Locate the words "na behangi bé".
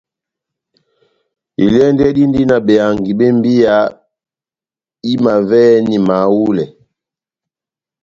2.49-3.25